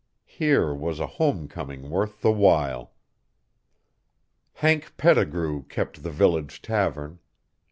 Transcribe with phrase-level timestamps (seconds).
[0.25, 2.93] Here was a home coming worth the while.
[4.53, 7.19] Hank Pettigrew kept the village tavern.